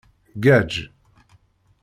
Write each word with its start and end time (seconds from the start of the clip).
Ggaǧ. 0.37 0.71